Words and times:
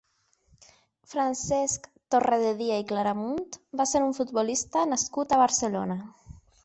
Francesc 1.11 1.85
Torrededia 2.15 2.79
i 2.85 2.87
Claramunt 2.93 3.59
va 3.83 3.87
ser 3.93 4.01
un 4.07 4.17
futbolista 4.21 4.87
nascut 4.95 5.37
a 5.37 5.41
Barcelona. 5.43 6.01